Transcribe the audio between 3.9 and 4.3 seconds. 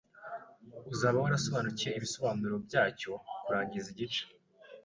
igice